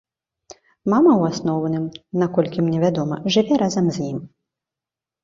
Мама 0.93 1.11
ў 1.15 1.21
асноўным, 1.33 1.85
наколькі 2.21 2.65
мне 2.71 2.79
вядома, 2.85 3.15
жыве 3.37 3.55
разам 3.63 3.85
з 3.99 4.09
ім. 4.09 4.17